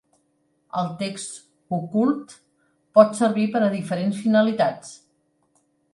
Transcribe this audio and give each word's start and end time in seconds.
El 0.83 0.87
text 1.01 1.35
ocult 1.77 2.33
pot 2.99 3.13
servir 3.21 3.45
per 3.57 3.61
a 3.67 3.71
diferents 3.77 4.23
finalitats. 4.27 4.95